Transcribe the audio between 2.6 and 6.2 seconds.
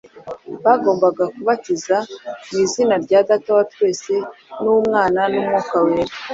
izina rya Data wa twese n’Umwana n’Umwuka Wera.